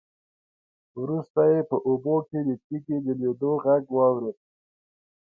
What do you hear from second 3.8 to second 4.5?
واورېد.